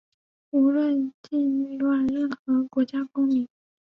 [0.49, 3.47] 无论境内外、任何国家公民